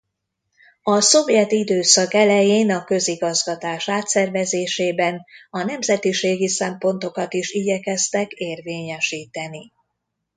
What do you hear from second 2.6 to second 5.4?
a közigazgatás átszervezésében